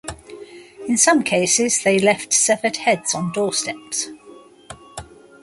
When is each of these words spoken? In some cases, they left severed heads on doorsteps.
In 0.87 0.97
some 0.97 1.21
cases, 1.21 1.83
they 1.83 1.99
left 1.99 2.33
severed 2.33 2.77
heads 2.77 3.13
on 3.13 3.31
doorsteps. 3.33 4.07